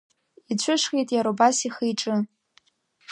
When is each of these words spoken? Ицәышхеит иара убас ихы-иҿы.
Ицәышхеит 0.51 1.09
иара 1.15 1.29
убас 1.33 1.57
ихы-иҿы. 1.67 2.15